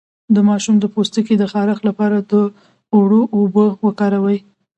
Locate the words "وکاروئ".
3.85-4.37